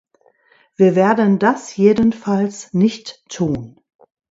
Wir 0.77 0.95
werden 0.95 1.37
das 1.37 1.77
jedenfalls 1.77 2.73
nicht 2.73 3.23
tun! 3.29 3.79